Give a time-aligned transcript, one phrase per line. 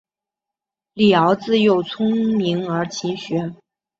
[0.95, 3.53] 李鏊自幼聪明而勤学。